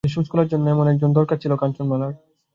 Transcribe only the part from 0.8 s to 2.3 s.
একজন দরকার ছিল কাঞ্চনমালার।